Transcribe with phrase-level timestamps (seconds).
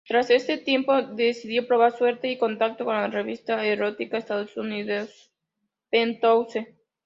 [0.07, 5.29] Tras ese tiempo, decidió probar suerte y contacto con la revista erótica estadounidense
[5.91, 6.57] Penthouse.